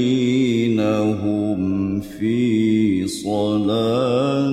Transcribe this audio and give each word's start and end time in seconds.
هم 0.79 1.99
في 1.99 3.07
صلاتهم 3.07 4.45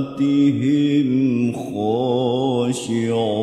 خاشعون. 1.53 3.35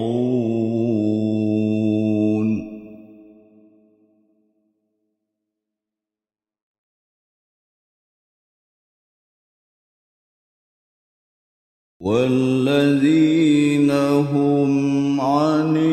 والذين 12.00 13.91
هم 13.91 15.22
عن 15.22 15.91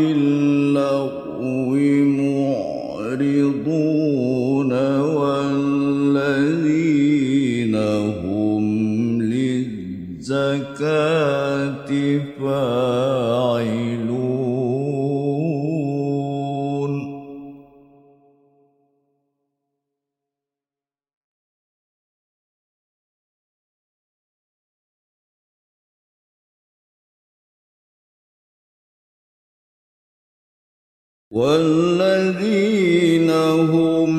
والذين 31.39 33.31
هم 33.31 34.11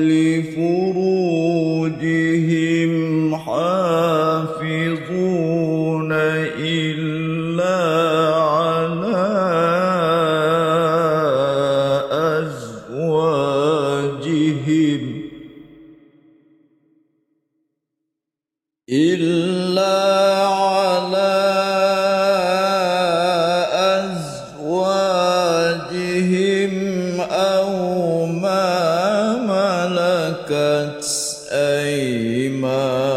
لفروجهم 0.00 1.08
ملكت 29.98 31.04
أيمانهم 31.50 33.07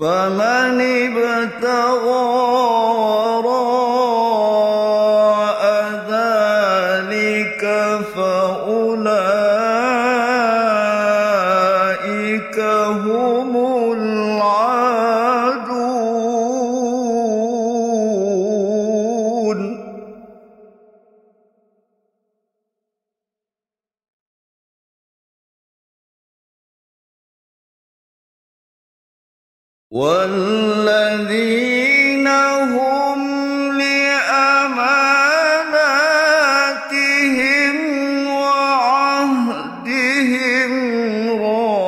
فمن 0.00 0.80
ابتغى 0.80 2.40
والذين 29.90 31.80
هم 32.26 33.20
لأماناتهم 33.78 34.96
وعهدهم 38.26 39.92
راعون. 41.42 41.80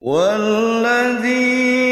والذين 0.00 1.91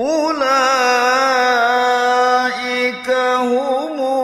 أولئك 0.00 1.40
هم 3.40 4.19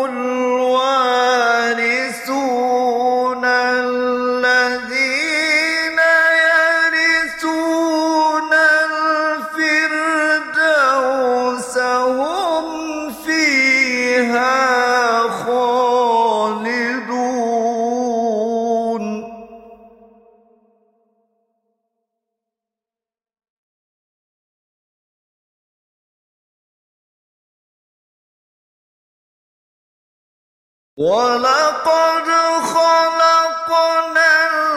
ولقد 30.97 32.29
خلقنا 32.73 34.31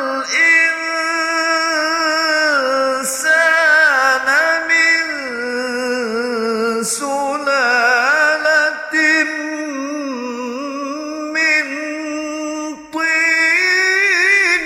الإنسان 0.10 0.68
من 4.68 5.04
سلالة 6.84 8.04
من 11.34 11.66
طين. 12.92 14.64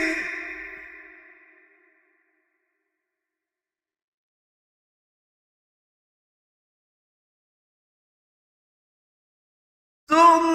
ثم 10.10 10.53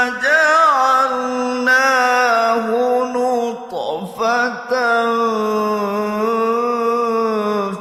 فجعلناه 0.00 1.60
نطفة 3.04 4.72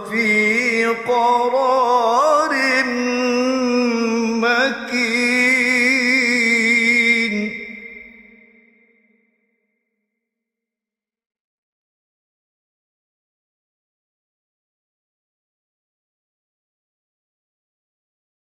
في 0.10 0.86
قرار 1.08 2.54
مكين. 4.44 5.00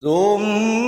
ثم 0.02 0.87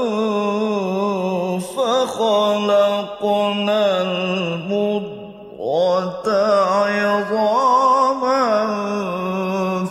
المضغة 3.69 5.21
عظاما 6.85 8.41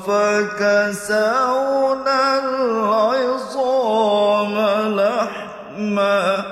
فكسونا 0.06 2.20
العظام 2.44 4.54
لحما. 4.96 6.44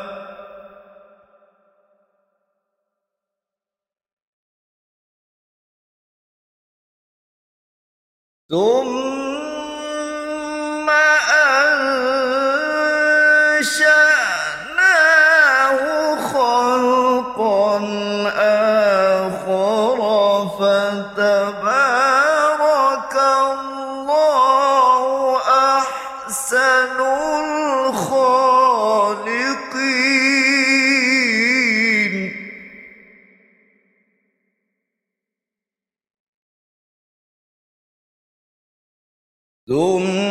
ثم 8.50 9.07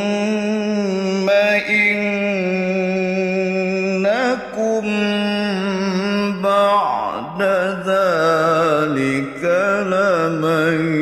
ثم 0.08 1.30
إنكم 1.70 2.08
بعد 6.44 7.42
ذلك 7.88 9.44
لميتون 9.92 10.98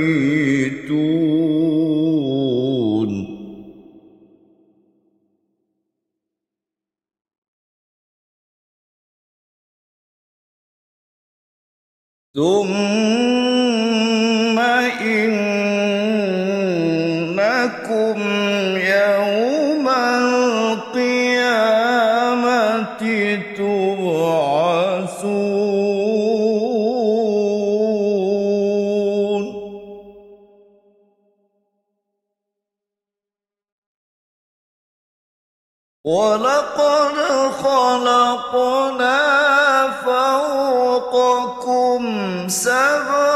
ثم 12.36 13.45
ولقد 36.06 37.18
خلقنا 37.64 39.22
فوقكم 40.06 42.02
سبع 42.48 43.35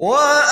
What? 0.00 0.49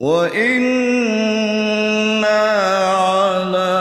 وإنا 0.00 1.56
على 2.92 3.72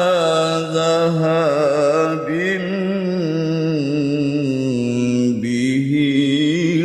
ذهاب 0.73 2.27
به 5.43 5.91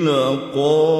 لقادرون. 0.02 0.90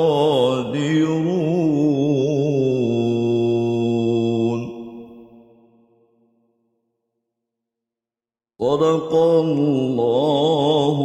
صدق 8.60 9.12
الله 9.14 10.98